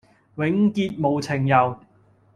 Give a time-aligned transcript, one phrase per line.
[0.37, 1.75] 永結無情遊，